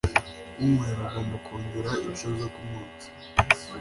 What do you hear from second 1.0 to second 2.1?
agomba kongera